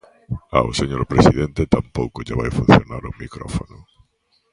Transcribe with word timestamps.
Ao 0.57 0.69
señor 0.79 1.03
presidente 1.11 1.71
tampouco 1.75 2.25
lle 2.25 2.37
vai 2.39 2.49
funcionar 2.57 3.01
o 3.09 3.15
micrófono. 3.23 3.77